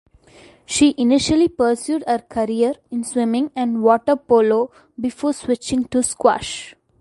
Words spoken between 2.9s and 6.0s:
swimming and water polo before switching